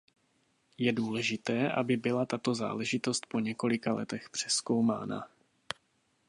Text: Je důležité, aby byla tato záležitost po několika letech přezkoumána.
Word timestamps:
Je 0.77 0.91
důležité, 0.93 1.71
aby 1.71 1.97
byla 1.97 2.25
tato 2.25 2.55
záležitost 2.55 3.25
po 3.25 3.39
několika 3.39 3.93
letech 3.93 4.29
přezkoumána. 4.29 5.27